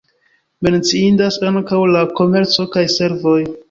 [0.67, 3.43] Menciindas ankaŭ la komerco kaj servoj.